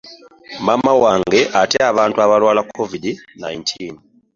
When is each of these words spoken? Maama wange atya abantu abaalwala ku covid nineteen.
Maama 0.65 0.93
wange 1.03 1.39
atya 1.61 1.81
abantu 1.91 2.17
abaalwala 2.25 2.61
ku 2.65 2.71
covid 2.79 3.05
nineteen. 3.41 3.95